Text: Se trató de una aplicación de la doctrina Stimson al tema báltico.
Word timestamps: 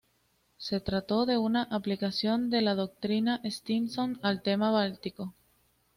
Se 0.57 0.79
trató 0.79 1.27
de 1.27 1.37
una 1.37 1.61
aplicación 1.61 2.49
de 2.49 2.63
la 2.63 2.73
doctrina 2.73 3.39
Stimson 3.45 4.17
al 4.23 4.41
tema 4.41 4.71
báltico. 4.71 5.35